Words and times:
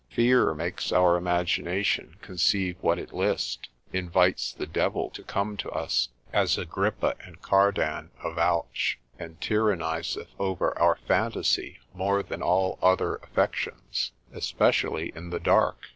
Fear 0.09 0.55
makes 0.55 0.91
our 0.91 1.15
imagination 1.15 2.15
conceive 2.23 2.75
what 2.81 2.97
it 2.97 3.13
list, 3.13 3.69
invites 3.93 4.51
the 4.51 4.65
devil 4.65 5.11
to 5.11 5.21
come 5.21 5.57
to 5.57 5.69
us, 5.69 6.09
as 6.33 6.57
Agrippa 6.57 7.13
and 7.23 7.39
Cardan 7.43 8.09
avouch, 8.25 8.97
and 9.19 9.39
tyranniseth 9.39 10.29
over 10.39 10.75
our 10.79 10.97
phantasy 11.07 11.77
more 11.93 12.23
than 12.23 12.41
all 12.41 12.79
other 12.81 13.17
affections, 13.17 14.11
especially 14.33 15.11
in 15.15 15.29
the 15.29 15.39
dark. 15.39 15.77